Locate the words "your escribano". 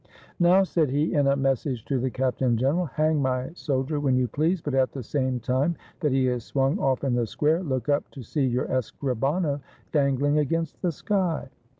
8.47-9.61